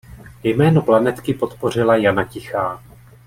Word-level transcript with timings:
Jméno 0.43 0.81
planetky 0.81 1.33
podpořila 1.33 1.95
Jana 1.95 2.23
Tichá. 2.23 2.83